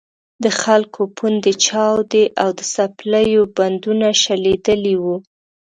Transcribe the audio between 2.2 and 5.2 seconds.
او د څپلیو بندونه شلېدلي وو.